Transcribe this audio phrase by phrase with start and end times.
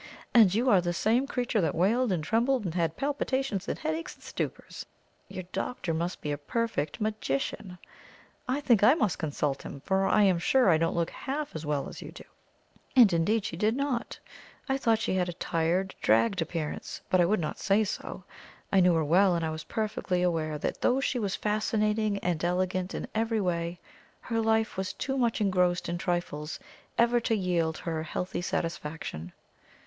[0.33, 4.15] And you are the same creature that wailed and trembled, and had palpitations and headaches
[4.15, 4.83] and stupors!
[5.27, 7.77] Your doctor must be a perfect magician.
[8.47, 11.67] I think I must consult him, for I am sure I don't look half as
[11.67, 12.23] well as you do."
[12.95, 14.17] And indeed she did not.
[14.67, 18.23] I thought she had a tired, dragged appearance, but I would not say so.
[18.73, 22.43] I knew her well, and I was perfectly aware that though she was fascinating and
[22.43, 23.79] elegant in every way,
[24.21, 26.57] her life was too much engrossed in trifles
[26.97, 29.31] ever to yield her healthy satisfaction.